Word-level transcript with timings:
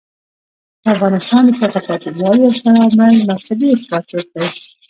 د 0.83 0.85
افغانستان 0.95 1.41
د 1.47 1.49
شاته 1.59 1.79
پاتې 1.87 2.07
والي 2.19 2.41
یو 2.43 2.57
ستر 2.59 2.73
عامل 2.81 3.13
مذهبی 3.29 3.67
افراطیت 3.75 4.27
دی. 4.33 4.45